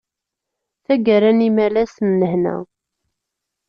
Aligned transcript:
Tagara 0.85 1.29
n 1.37 1.39
imalas 1.47 1.95
n 2.07 2.09
lehna! 2.19 2.57